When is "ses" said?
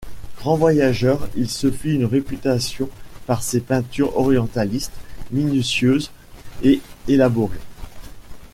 3.43-3.61